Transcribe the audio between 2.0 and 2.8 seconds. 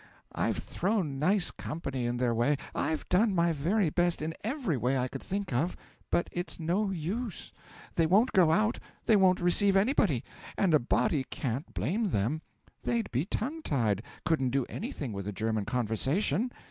in their way